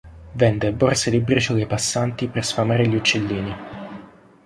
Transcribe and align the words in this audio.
Vende 0.39 0.71
borse 0.73 1.11
di 1.11 1.19
briciole 1.19 1.61
ai 1.61 1.67
passanti 1.67 2.27
per 2.27 2.43
sfamare 2.43 2.87
gli 2.87 2.95
uccellini. 2.95 3.55